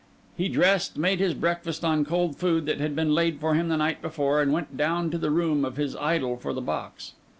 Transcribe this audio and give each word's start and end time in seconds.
He 0.35 0.49
dressed, 0.49 0.97
made 0.97 1.19
his 1.19 1.35
breakfast 1.35 1.85
on 1.85 2.05
cold 2.05 2.35
food 2.35 2.65
that 2.65 2.79
had 2.79 2.95
been 2.95 3.13
laid 3.13 3.39
for 3.39 3.53
him 3.53 3.67
the 3.69 3.77
night 3.77 4.01
before; 4.01 4.41
and 4.41 4.51
went 4.51 4.75
down 4.75 5.11
to 5.11 5.19
the 5.19 5.29
room 5.29 5.63
of 5.63 5.77
his 5.77 5.95
idol 5.95 6.37
for 6.37 6.53
the 6.53 6.59
box. 6.61 7.13